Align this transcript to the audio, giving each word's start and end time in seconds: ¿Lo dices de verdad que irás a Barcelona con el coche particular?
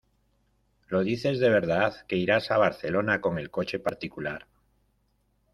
¿Lo 0.87 1.03
dices 1.03 1.37
de 1.39 1.49
verdad 1.51 1.93
que 2.07 2.15
irás 2.15 2.49
a 2.49 2.57
Barcelona 2.57 3.21
con 3.21 3.37
el 3.37 3.51
coche 3.51 3.77
particular? 3.77 4.47